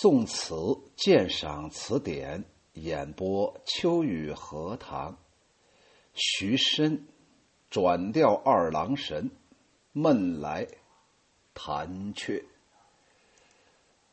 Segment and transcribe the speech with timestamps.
[0.00, 0.54] 宋词
[0.96, 5.18] 鉴赏词典演播秋雨荷塘，
[6.14, 7.06] 徐申
[7.68, 9.30] 转调二郎神，
[9.92, 10.66] 闷来
[11.52, 12.42] 弹雀。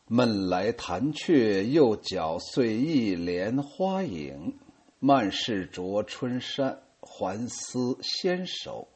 [0.05, 4.59] 闷来弹雀，又搅碎一帘花影。
[4.99, 8.89] 漫是着春衫，还思纤手。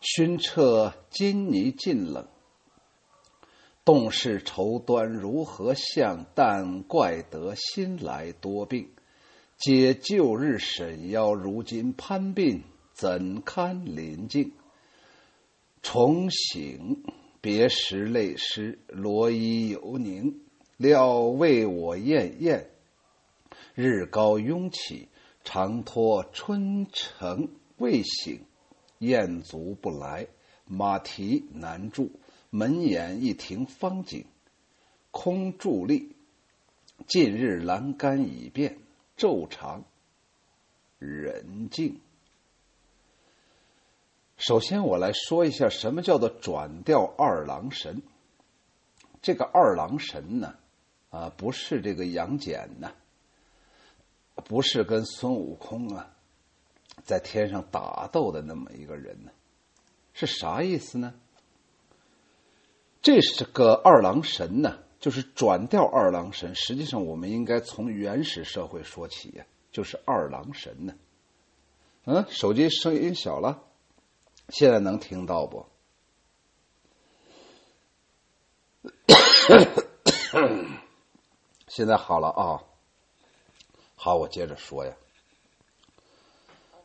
[0.00, 2.26] 熏彻金泥尽冷。
[3.84, 6.26] 动是愁端如何向？
[6.34, 8.88] 但怪得新来多病。
[9.56, 14.52] 皆旧日沈腰，如今攀鬓，怎堪临近？
[15.82, 17.02] 重醒，
[17.40, 20.40] 别时泪湿，罗衣犹凝。
[20.76, 22.70] 料为我艳艳，
[23.74, 25.08] 日高拥起，
[25.44, 28.40] 长托春城未醒。
[28.98, 30.26] 雁足不来，
[30.66, 32.10] 马蹄难住。
[32.50, 34.26] 门掩一庭芳景，
[35.10, 36.16] 空伫立。
[37.06, 38.78] 近日栏杆已变，
[39.16, 39.84] 昼长
[40.98, 42.00] 人静。
[44.36, 48.02] 首先，我来说一下什么叫做转调二郎神。
[49.22, 50.56] 这个二郎神呢，
[51.10, 52.92] 啊，不是这个杨戬呢，
[54.34, 56.10] 不是跟孙悟空啊
[57.04, 59.30] 在天上打斗的那么一个人呢，
[60.12, 61.14] 是啥意思呢？
[63.02, 66.54] 这是个二郎神呢，就是转调二郎神。
[66.54, 70.94] 实际上，我们应该从原始社会说起呀，就是二郎神呢。
[72.04, 73.62] 嗯，手机声音小了，
[74.48, 75.66] 现在能听到不？
[81.68, 82.62] 现在好了啊。
[83.96, 84.94] 好，我接着说呀。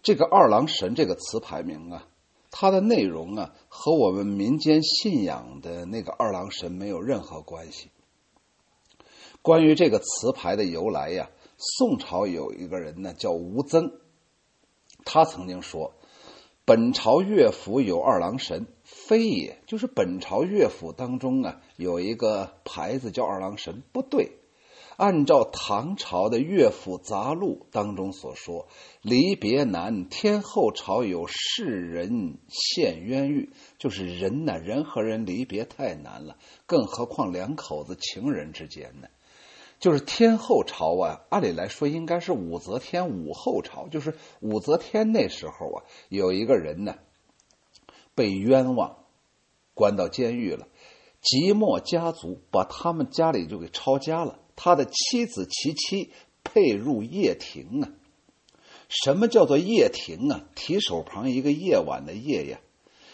[0.01, 2.07] 这个二郎神这个词牌名啊。
[2.57, 7.89] 它的内容啊，和我们民间信仰的那个二郎神没有任何关系。
[9.41, 13.99] 关于这个词牌的由来呀，宋朝有一个人呢叫吴曾，
[15.03, 15.95] 他曾经说
[16.63, 24.31] ：“本朝乐府有二郎神，非也。”就是本朝乐府当中啊有一个牌子叫二郎神，不对。
[24.97, 28.67] 按照唐朝的乐府杂录当中所说，
[29.01, 39.07] 离别难，天后朝有世人现冤狱，就是人呢，人和人离别太难了，更何况两口子情人之间呢？
[39.77, 46.95] 就是天后朝啊，按理来说应该是武则天武后朝，就是武则天那时候啊，有一个人呢
[48.15, 48.99] 被冤枉，
[49.73, 50.67] 关到监狱了，
[51.19, 54.39] 即墨家族把他们家里就给抄家了。
[54.55, 56.11] 他的妻子其妻
[56.43, 57.89] 配入掖庭啊？
[58.87, 60.45] 什么叫做掖庭啊？
[60.55, 62.59] 提手旁一个夜晚的夜呀？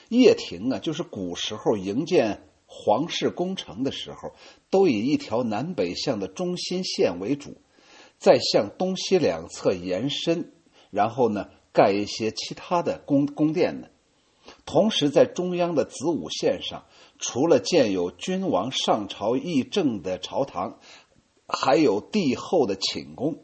[0.10, 4.34] 掖庭啊，就是古时候营建皇室工程的时候，
[4.70, 7.56] 都以一条南北向的中心线为主，
[8.18, 10.52] 再向东西两侧延伸，
[10.90, 13.88] 然后呢盖一些其他的宫宫殿呢。
[14.66, 16.84] 同时，在中央的子午线上，
[17.18, 20.80] 除了建有君王上朝议政的朝堂。
[21.52, 23.40] 还有帝后的寝宫，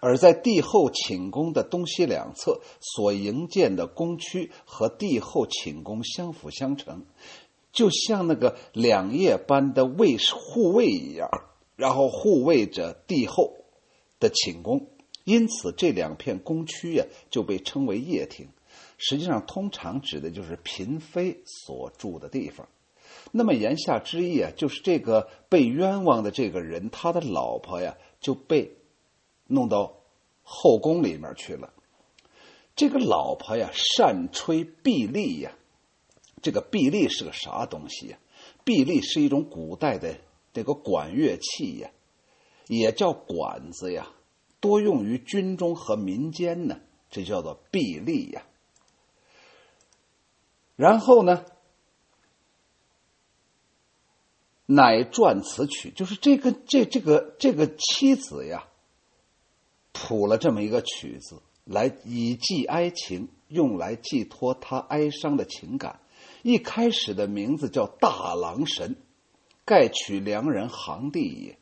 [0.00, 7.04] 而在帝后寝宫的东西两侧所营建的宫区和帝后寝宫相辅相成，
[7.72, 11.28] 就像那个两叶般的卫护卫一样，
[11.76, 13.56] 然后护卫着帝后
[14.18, 14.88] 的寝宫。
[15.24, 18.48] 因此，这两片宫区呀就被称为掖庭。
[18.96, 22.66] 实际上，通常指的就是嫔妃所住的地方。
[23.30, 28.76] 那么言下之意啊，就是这个被冤枉的这个人，他的老婆呀就被
[29.46, 29.96] 弄到
[30.42, 31.72] 后宫里面去了。
[32.74, 35.52] 这个老婆呀善吹碧丽呀，
[36.42, 38.18] 这个碧丽是个啥东西呀？
[38.64, 40.18] 碧丽是一种古代的
[40.52, 41.90] 这个管乐器呀，
[42.66, 44.08] 也叫管子呀，
[44.60, 48.42] 多用于军中和民间呢，这叫做碧丽呀。
[50.76, 51.44] 然后呢？
[54.70, 58.66] 乃撰此曲，就是这个这这个这个妻子呀，
[59.92, 66.00] 谱了这么一个曲子，来以寄哀情，用来寄托他哀伤的情感。
[66.42, 68.94] 一开始的名字叫《大郎神》，
[69.64, 71.58] 盖取良人行第也。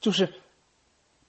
[0.00, 0.32] 就是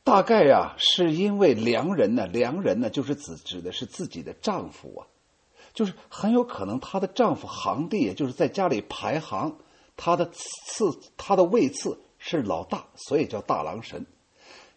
[0.06, 5.08] 大概呀，是因为良人呢，良人呢，就是指指的是自己的丈夫啊，
[5.74, 9.58] 就是很有可能她的丈夫行第，也就是在家里排行。
[10.02, 14.06] 他的次，他的位次是老大，所以叫大郎神。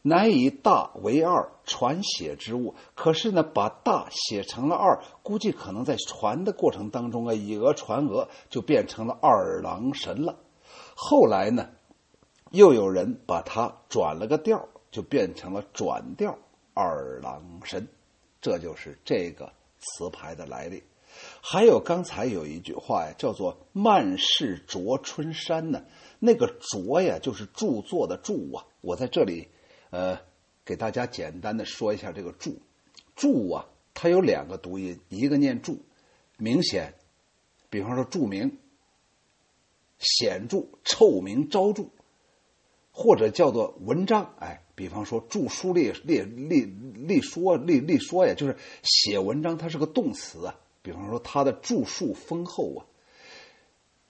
[0.02, 2.74] 乃以大为二传写之物。
[2.96, 10.40] 可是呢，把大写成了二，估计可能在传的过程当中啊，以讹传讹，就变成了二郎神了。
[10.96, 11.70] 后来呢，
[12.50, 16.36] 又有人把它转了个调，就变成了转调
[16.74, 17.86] 二郎神，
[18.40, 20.82] 这就是这个词牌的来历。
[21.44, 25.84] 还有刚才有一句话呀，叫做“慢氏着春山”呢，
[26.20, 28.64] 那个“着”呀，就是著作的“著”啊。
[28.80, 29.48] 我在这里，
[29.90, 30.20] 呃，
[30.64, 32.52] 给大家简单的说一下这个“著”。
[33.16, 35.74] 著啊，它有两个读音，一个念“著”，
[36.38, 36.94] 明显，
[37.70, 38.58] 比方说著名、
[39.98, 41.86] 显著、臭名昭著，
[42.92, 44.36] 或者叫做文章。
[44.38, 50.54] 哎，比方说著书立立立立说立立说呀，就是写文章，它是个动词啊。
[50.82, 52.86] 比方说，他的著述丰厚啊，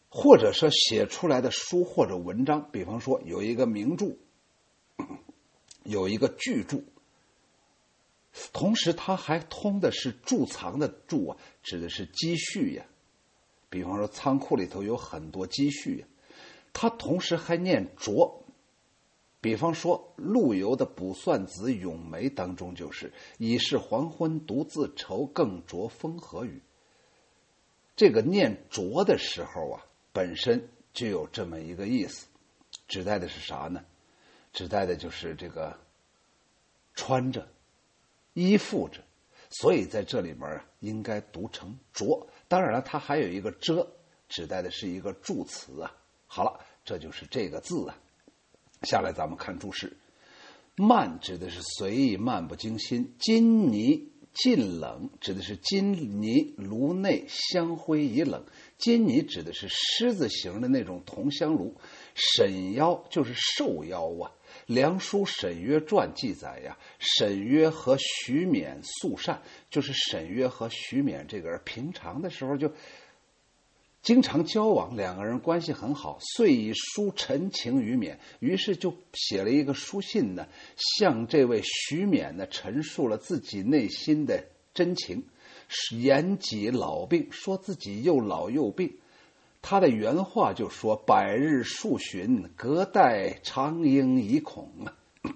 [0.09, 4.17] 或者说写出来的书或者文章，比方说有一个名著，
[5.85, 6.83] 有一个巨著，
[8.53, 12.87] 同时他还通的是贮藏的贮啊，指的是积蓄呀。
[13.69, 16.07] 比方说仓库里头有很多积蓄呀，
[16.73, 18.42] 他同时还念拙。
[19.43, 26.63] 比方说陆游的《卜算子·咏梅》当中就是“已是黄昏独自愁，更着风和雨”。
[27.97, 32.29] 这个念“着”的时候啊，本身就有这么一个意思，
[32.87, 33.85] 指代的是啥呢？
[34.53, 35.77] 指代的就是这个
[36.95, 37.49] 穿着、
[38.35, 39.03] 依附着，
[39.51, 42.29] 所以在这里面啊，应该读成“着”。
[42.47, 43.93] 当然了，它还有一个“遮”，
[44.31, 45.93] 指代的是一个助词啊。
[46.29, 47.99] 好了，这就是这个字啊。
[48.85, 49.93] 下来，咱们看注释。
[50.75, 53.15] 慢指的是随意、漫不经心。
[53.19, 58.45] 金泥尽冷指的是金泥炉内香灰已冷。
[58.79, 61.75] 金泥指的是狮子形的那种铜香炉。
[62.15, 64.33] 沈腰就是瘦腰啊。
[64.67, 72.73] 梁书沈约传记载呀，沈约和徐勉素善，就是沈约和徐勉这个人平常的时候就。
[74.03, 84.45] 经常交往，两个人关系很好，遂以书陈情于勉，于是就写了一个书信呢，向这位徐勉呢陈述了自己内心的
[84.75, 85.25] 真情，
[85.93, 88.99] 言己老病，说自己又老又病。
[89.61, 94.97] 他的原话就说：“百日数旬，隔代长应以恐啊。”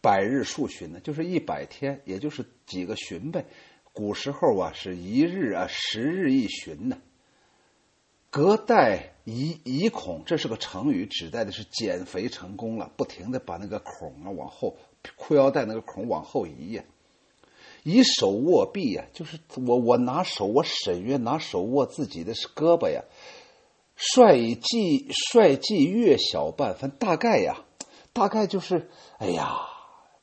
[0.00, 3.46] 百日数旬呢，就是一百天，也就是几个旬呗。
[3.92, 6.96] 古时候啊，是一日啊，十日一旬呢。
[8.30, 14.76] 隔代以以孔，这是个成语，指代的是减肥成功了，不停的把那个孔啊往后，
[15.16, 16.84] 裤腰带那个孔往后移呀。
[17.82, 23.02] 以手握臂呀，就是我我拿手，我沈约拿手握自己的胳膊呀。
[23.96, 27.64] 率以计率计月小半分，大概呀，
[28.12, 28.88] 大概就是，
[29.18, 29.56] 哎呀，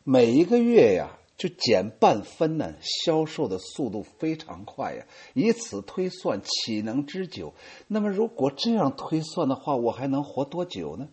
[0.04, 1.17] 每一个月呀。
[1.38, 5.06] 就减半分呢，销售的速度非常快呀。
[5.36, 7.54] 以此推算，岂能知久？
[7.88, 11.10] 那么如果这样推算的话，我还能活多久呢？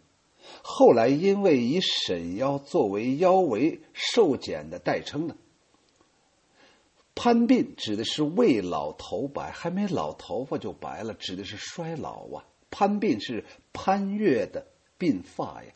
[0.62, 5.36] 后来因为以沈腰作为腰围瘦减的代称呢，
[7.14, 12.44] 潘鬓指的是未老头白，还没老头发就白了，指的是衰老啊。
[12.70, 14.66] 潘鬓是潘岳的
[14.98, 15.72] 鬓发呀。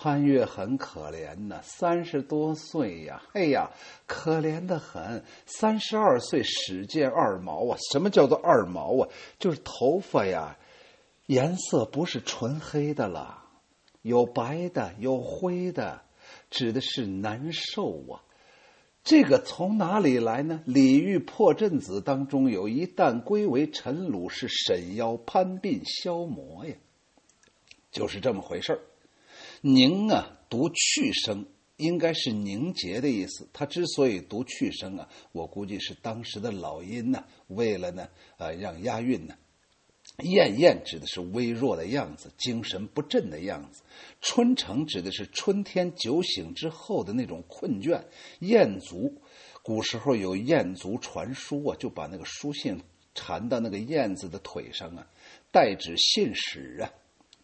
[0.00, 3.68] 潘岳很可怜呐，三十多岁呀，哎呀，
[4.06, 5.24] 可怜的很。
[5.44, 9.08] 三十二岁始见二毛啊，什么叫做二毛啊？
[9.40, 10.56] 就是头发呀，
[11.26, 13.42] 颜色不是纯黑的了，
[14.02, 16.02] 有白的，有灰的，
[16.48, 18.22] 指的是难受啊。
[19.02, 20.62] 这个从哪里来呢？
[20.72, 26.76] 《李煜破阵子》当中有一旦归为陈鲁，是沈腰潘鬓消磨呀，
[27.90, 28.78] 就是这么回事儿。
[29.60, 31.46] 凝啊，读去声，
[31.76, 33.48] 应该是凝结的意思。
[33.52, 39.34] 他之所以读去声啊，我估计是当时的老音呢，为了呢，呃，让押韵呢。
[40.24, 43.82] 燕燕指的是微弱的样子，精神不振的样子。
[44.20, 48.02] 春城指的是春天酒醒之后的那种困倦。
[48.40, 49.20] 燕足，
[49.62, 52.80] 古时候有燕足传书啊，就把那个书信
[53.14, 55.06] 缠到那个燕子的腿上啊，
[55.52, 56.90] 代指信使啊。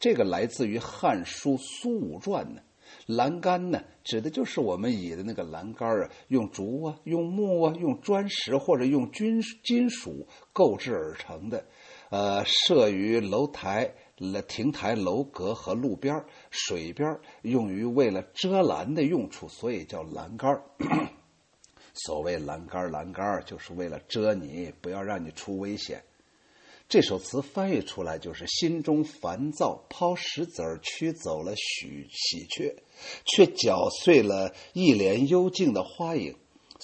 [0.05, 2.61] 这个来自于《汉书·苏武传》呢，
[3.07, 11.65] 栏杆呢，指的就是我们倚的那个栏杆啊，用竹啊、用木啊、用砖石或者用金金属构制而成的，
[12.11, 13.95] 呃，设于楼台、
[14.47, 20.63] 亭台楼阁和路边、水边，用于为了遮拦的用处，所以叫栏杆。
[21.95, 26.05] 所谓栏杆，栏杆就是为了遮你，不要让你出危险。
[26.89, 32.77] 这首词翻译出来就是：心中烦躁，抛石子儿驱走了许喜鹊，
[33.25, 36.37] 却搅碎了一帘幽静的花影。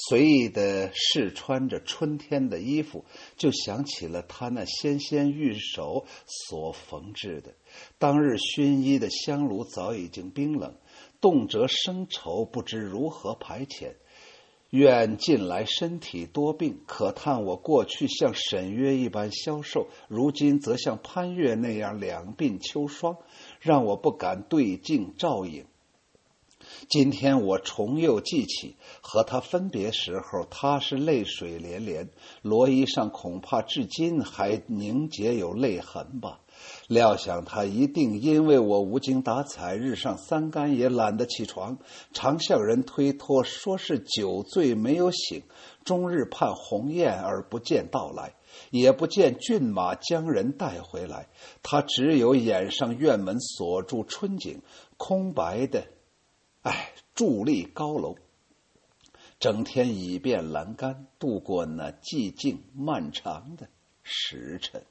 [0.09, 3.05] 随意的试穿着春天的衣服，
[3.37, 7.55] 就想起了他那纤纤玉手所缝制的。
[7.99, 10.75] 当日熏衣的香炉早已经冰冷，
[11.21, 13.97] 动辄生愁，不知如何排遣。
[14.71, 23.17] 愿近来身体多病，可叹我过去像沈约一般消瘦，如今则像潘岳那样两鬓秋霜，
[23.59, 25.65] 让我不敢对镜照影。
[26.89, 32.11] 今天我重又记起和他分别时候，他是泪水连连，
[32.43, 36.41] 罗衣上恐怕至今还凝结有泪痕吧。
[36.89, 41.79] 料想他一定因为我无精打采，日上三竿也懒得起床，
[42.13, 45.43] 常向人推脱，说是酒醉没有醒，
[45.85, 48.35] 终日盼鸿雁而不见到来，
[48.71, 51.29] 也不见骏马将人带回来。
[51.63, 54.61] 他只有掩上院门锁住春景，
[54.97, 55.85] 空白的，
[56.63, 58.17] 哎，伫立高楼，
[59.39, 63.69] 整天倚遍栏杆，度过那寂静漫长的
[64.03, 64.83] 时辰。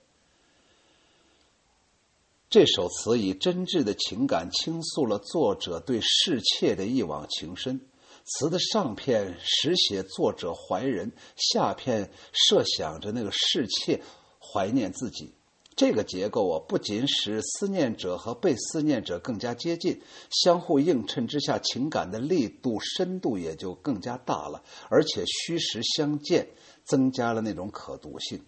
[2.50, 7.80] 这首词以真挚的情感倾诉了作者对侍妾的一往情深。
[8.26, 14.02] 词的上片实写作者怀人，下片设想着那个侍妾
[14.40, 15.36] 怀念自己。
[15.76, 20.02] 这个结构啊，不仅使思念者和被思念者更加接近，
[20.32, 26.50] 相互映衬之下，情感的力度、深度也就更加大了，而且虚实相间，
[26.84, 28.44] 增加了那种可读性。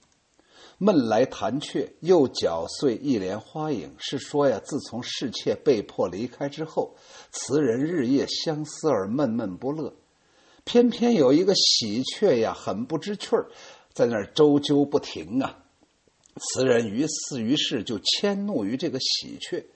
[0.84, 3.94] 闷来弹雀，又搅碎一帘花影。
[4.00, 6.96] 是说呀，自从侍妾被迫离开之后，
[7.30, 9.94] 词人日夜相思而闷闷不乐。
[10.64, 13.52] 偏偏有一个喜鹊呀，很不知趣儿，
[13.94, 15.60] 在那儿周啾不停啊。
[16.38, 19.68] 词人于是于是就迁怒于这个喜鹊，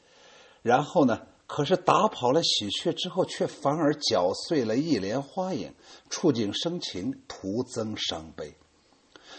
[0.64, 5.72] 然后呢，可是打跑了喜鹊之后，却反而搅碎了一帘花影，
[6.10, 8.56] 触景生情，徒增伤悲。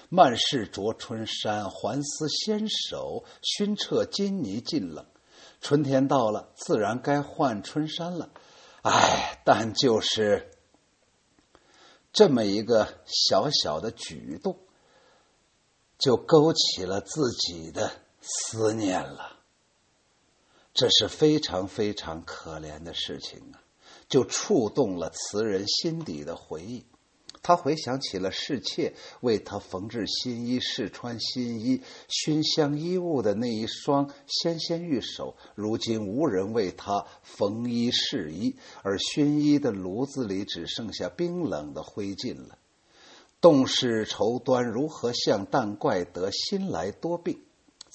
[0.08, 5.06] 曼氏着春衫，还思纤手，熏彻金泥尽冷。
[5.60, 8.30] 春天到了，自然该换春衫了。
[8.82, 10.50] 唉，但就是
[12.12, 14.58] 这么一个小小的举动，
[15.98, 19.32] 就勾起了自己的思念了。
[20.72, 23.62] 这是非常非常可怜的事情啊！
[24.08, 26.86] 就触动了词人心底的回忆。
[27.46, 42.58] 他回想起了侍妾为他缝制新衣、试穿新衣、熏香衣物的那一双纤纤玉手，如今无人为他缝衣试衣，而熏衣的炉子里只剩下冰冷的灰烬了。
[43.40, 45.46] 动世愁端如何向？
[45.48, 47.45] 但怪得心来多病。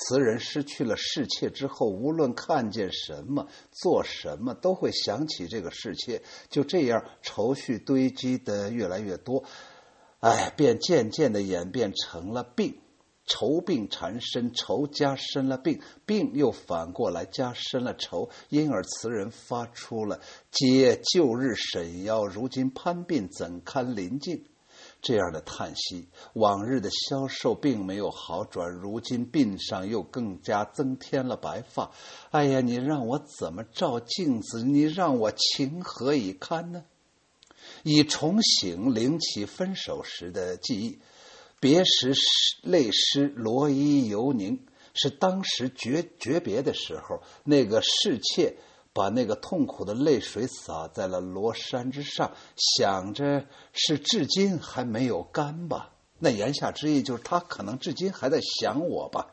[0.03, 6.23] 词人失去了侍妾之后，无论看见什么、做什么，都会想起这个侍妾。
[6.49, 9.43] 就这样，愁绪堆积的越来越多，
[10.19, 12.79] 哎，便渐渐的演变成了病。
[13.27, 20.19] 愁病缠身，愁加深了病，病又反过来加深了愁，因而词人发出了
[20.51, 24.43] “嗟旧日沈腰，如今攀鬓怎堪临镜”。
[25.01, 31.91] 这样的叹息，往日的消瘦并没有好转，如今鬓上又更加增添了白发。
[32.29, 34.63] 哎呀，你让我怎么照镜子？
[34.63, 36.83] 你让我情何以堪呢？
[37.83, 40.99] 已重醒，灵起分手时的记忆，
[41.59, 42.13] 别时
[42.61, 48.55] 泪湿罗衣犹凝，是当时诀诀别的时候，那个侍妾。
[48.93, 55.93] 把那个痛苦的泪水洒在了罗山之上，想着是至今还没有干吧？
[56.19, 59.27] 那言下之意就是他可能至今还在想我吧。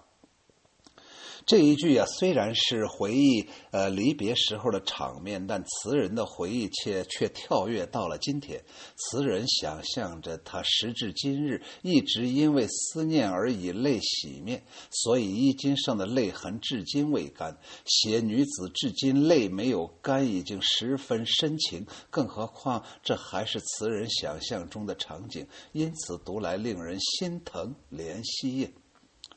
[1.48, 8.62] 这一句啊，虽然是回忆呃离别时候的场面，但词人的回忆却却跳跃到了今天。
[8.96, 17.56] 词人想象着他时至今日一直因为思念而以泪洗面，所以衣襟上的泪痕至今未干。
[17.86, 21.86] 写女子至今泪没有干，已经十分深情。
[22.10, 28.68] 更何况这还是词人想象中的场景，因此读来令人心疼怜惜呀。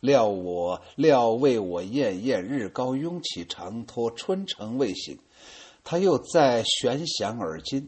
[0.02, 5.20] 料我料为我艳艳日高拥起长托春城未醒，
[5.84, 7.88] 他又在悬想而今。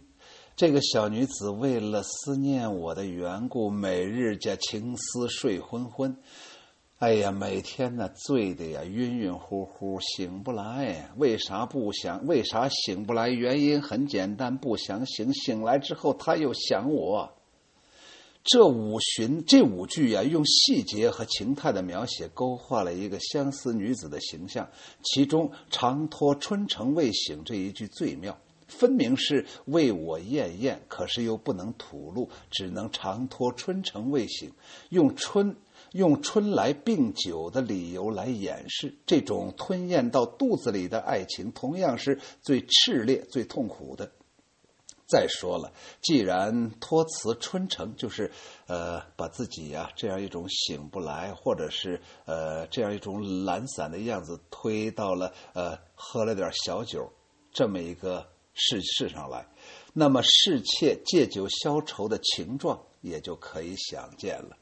[0.55, 6.15] 这个小女子为了思念我的缘故，每日家情思睡昏昏。
[6.99, 11.09] 哎呀，每天呢醉的呀晕晕乎乎，醒不来。
[11.17, 12.25] 为啥不想？
[12.27, 13.29] 为啥醒不来？
[13.29, 15.33] 原因很简单，不想醒。
[15.33, 17.33] 醒来之后，他又想我。
[18.45, 24.69] 这五旬这五句呀，用细节和情态的描写勾画了一个相思女子的形象。
[25.01, 34.51] 其中“长托春城未醒”这一句最妙，分明是为我艳艳，可是又不能吐露，只能长托春城未醒，
[34.89, 35.55] 用春
[35.93, 44.11] 用春来病酒的理由来掩饰这种吞咽到肚子里的爱情，同样是最炽烈、最痛苦的。
[45.13, 48.31] 再说了，既然托辞春城，就是
[48.65, 57.07] 呃把自己呀这样一种醒不来，或者是呃这样一种懒散的样子推到了呃喝了点小酒
[57.51, 59.45] 这么一个事事上来，
[59.93, 64.57] 那么侍妾借酒消愁的情状也就可以想见了。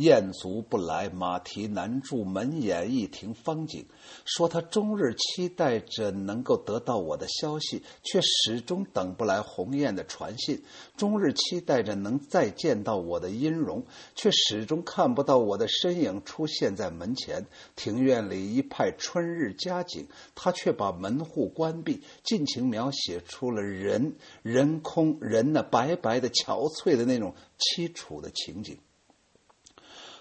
[0.00, 3.84] 雁足不来，马蹄难住，门掩一庭芳景。
[4.24, 10.56] 说他终日期待着能够得到我的消息，却始终等不来鸿雁的传信；
[10.96, 17.44] 终日期待着能再见到我的音容，却始终看不到我的身影出现在门前。
[17.76, 28.78] 庭院里一派春日佳景，他却把门户关闭，尽情描写出了人人空人那白白的憔悴的那种凄楚的情景。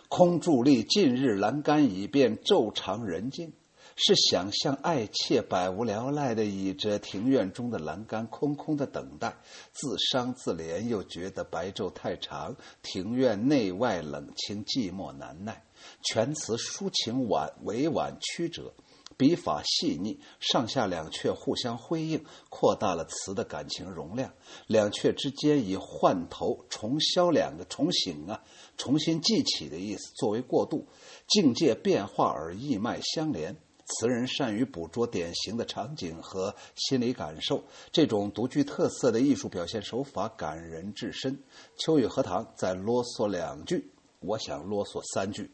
[0.10, 3.54] 空伫立，近日栏杆已变昼长人静，
[3.96, 9.38] 是想象爱妾百无聊赖的倚着庭院中的栏杆，空空的等待，
[9.72, 15.63] 自伤自怜，又觉得白昼太长，庭院内外冷清寂寞难耐。
[16.01, 18.74] 全词抒情婉委婉曲折。
[19.20, 24.34] 笔法细腻，上下两阙互相辉映，扩大了词的感情容量。
[24.66, 28.42] 两阙之间以换头、重销两个重醒啊，
[28.78, 30.88] 重新记起的意思作为过渡，
[31.28, 33.58] 境界变化而意脉相连。
[33.88, 41.44] 词人善于捕捉典型的场景和心理感受，这种独具特色的艺术表现手法感人至深。
[41.76, 45.52] 秋雨荷塘再啰嗦两句，我想啰嗦三句。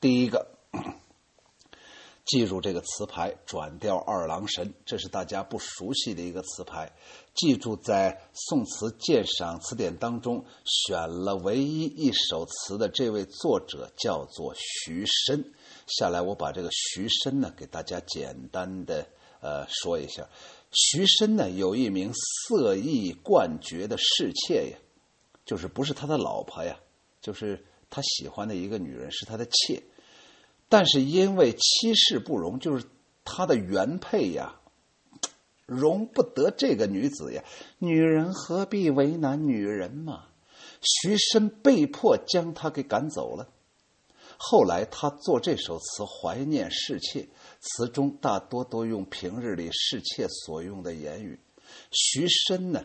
[0.00, 0.46] 第一个。
[2.24, 6.92] 记住这个词牌“转调二郎神”，这是大家不熟悉的一个词牌。
[7.34, 15.52] 记住，在宋词鉴赏词典当中选了唯一一首词的这位作者叫做徐申。
[15.88, 19.08] 下来，我把这个徐申呢给大家简单的
[19.40, 20.28] 呃说一下。
[20.70, 24.78] 徐申呢有一名色艺冠绝的侍妾呀，
[25.44, 26.78] 就是不是他的老婆呀，
[27.20, 29.82] 就是他喜欢的一个女人是他的妾。
[30.72, 32.86] 但是因为妻室不容，就是
[33.26, 34.58] 他的原配呀，
[35.66, 37.44] 容不得这个女子呀。
[37.78, 40.28] 女人何必为难女人嘛？
[40.80, 43.50] 徐申被迫将她给赶走了。
[44.38, 47.28] 后来他做这首词怀念侍妾，
[47.60, 51.38] 词中大多都用平日里侍妾所用的言语。
[51.90, 52.82] 徐申呢，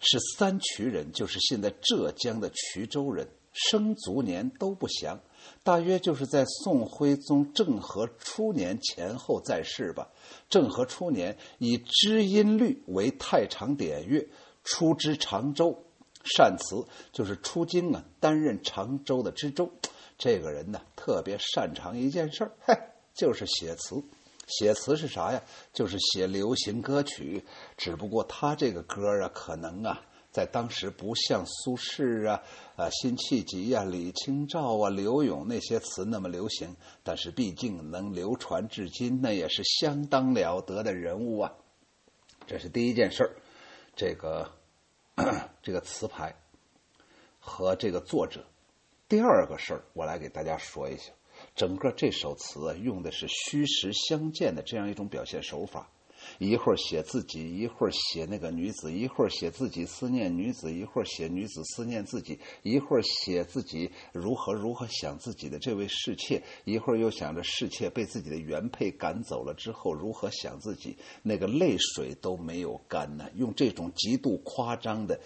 [0.00, 5.18] 是三衢人，就是现在浙江的衢州人，生卒年都不详。
[5.62, 10.08] 大约就是在宋徽宗政和初年前后在世吧。
[10.48, 14.28] 政和初年以知音律为太常典乐，
[14.64, 15.84] 出知常州，
[16.24, 19.70] 善词，就是出京啊，担任常州的知州。
[20.18, 22.74] 这个人呢，特别擅长一件事儿，嘿，
[23.14, 24.02] 就是写词。
[24.48, 25.42] 写词是啥呀？
[25.72, 27.44] 就是写流行歌曲。
[27.76, 30.02] 只不过他这个歌啊，可能啊。
[30.32, 32.42] 在当时不像苏轼啊、
[32.74, 41.52] 啊辛弃疾啊、李清照啊、柳永那些词那么流行，但是毕竟能流传至今，那也是相当了得的人物啊。
[42.46, 43.36] 这是第一件事儿，
[43.94, 44.50] 这个
[45.62, 46.34] 这个词牌
[47.38, 48.44] 和这个作者。
[49.08, 51.12] 第二个事儿，我来给大家说一下，
[51.54, 55.90] 整个这首词用的是虚实相间的这样一种表现手法。
[56.38, 73.28] 一会儿写自己，一会儿写那个女子，一会儿写自己思念女子，一会儿写女子思念自己，一会儿写自己如何如何想自己的这位侍妾，一会儿又想着侍妾被自己的原配赶走了之后如何想自己，那个泪水都没有干呢。
[73.34, 75.20] 用这种极度夸张的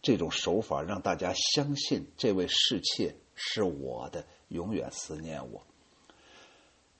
[0.00, 5.64] 这种手法，让大家相信这位侍妾是我的，永远思念我。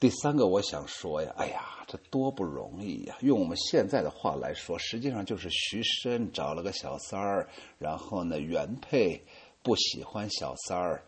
[0.02, 3.16] 第三个，我想说呀，哎呀，这多不容易呀！
[3.20, 9.24] 用我们现在的话来说，实际上就是徐申找了个小三儿，然后呢，原配
[9.62, 11.04] 不喜欢小三儿。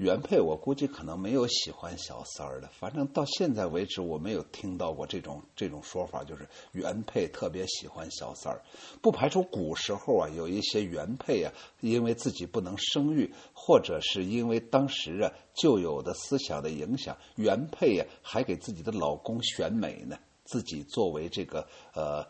[0.00, 8.62] 原配我估计可能没有喜欢小三儿的，反正到现在为止我没有听到过这种这种说法，就是原配特别喜欢小三儿。
[9.02, 22.26] 不排除古时候啊有一些原配啊，因为自己不能生育，或者是因为当时啊旧有的思想的影响，原配呀还给自己的老公选美呢，自己作为这个呃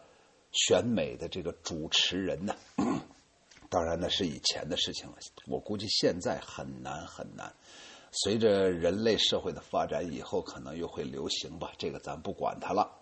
[0.50, 2.52] 选美的这个主持人呢。
[3.70, 5.16] 当然，那是以前的事情了。
[5.46, 7.54] 我估计现在很难很难。
[8.10, 11.72] 随着人类社会的发展，以后可能又会流行吧。
[11.78, 12.98] 这个咱不管它了。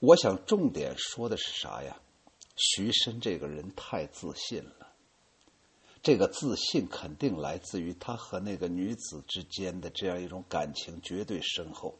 [0.00, 2.00] 我想重点说的是啥呀？
[2.56, 4.88] 徐申这个人太自信了。
[6.02, 11.98] 这个自信肯定来自于他和那个女子之间的这样一种感情绝对深厚，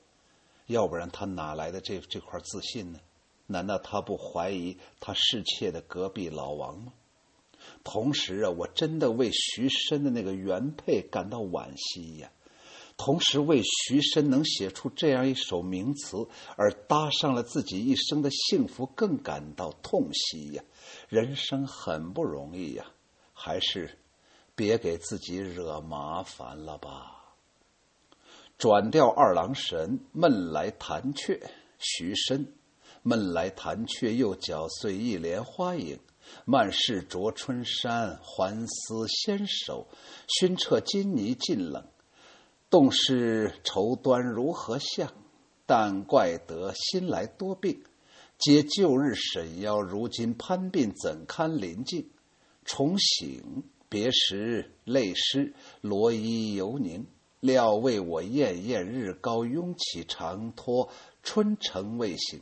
[0.66, 3.00] 要不然他哪来的这这块自信呢？
[3.46, 6.92] 难道他不怀疑他侍妾的隔壁老王吗？
[7.82, 12.30] 同时啊，我真的为徐申的那个原配感到惋惜呀。
[12.96, 20.62] 同时，为徐申能写出这样一首名词而搭上了自己一生的幸福，更感到痛惜呀。
[21.08, 22.86] 人生很不容易呀。
[23.36, 23.98] 还是
[24.54, 27.34] 别给自己惹麻烦了吧。
[28.56, 31.50] 转调二郎神，闷来弹却，
[31.80, 32.54] 徐申。
[33.02, 35.98] 闷来弹却，又搅碎一帘花影。
[36.44, 39.86] 漫是着春衫，还思纤手。
[40.28, 41.86] 熏彻金泥尽冷，
[42.70, 45.12] 动是愁端如何向？
[45.66, 47.82] 但怪得新来多病，
[48.38, 52.10] 皆旧日沈腰，如今攀鬓，怎堪临近？
[52.64, 57.06] 重醒，别时泪湿，罗衣犹凝。
[57.40, 60.88] 料为我艳艳，日高拥起长拖，
[61.22, 62.40] 春城未醒，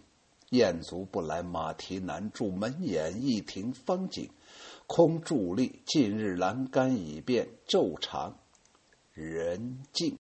[0.52, 4.28] 雁足不来，马蹄难住，门掩一庭芳景，
[4.86, 5.80] 空伫立。
[5.86, 8.36] 近日栏杆已变，昼长
[9.14, 10.10] 人静。